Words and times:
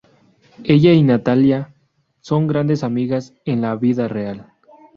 Ella 0.63 0.93
y 0.93 1.03
Natalya 1.03 1.75
son 2.21 2.47
grandes 2.47 2.83
amigas 2.83 3.35
en 3.45 3.61
la 3.61 3.75
vida 3.75 4.07
real. 4.07 4.51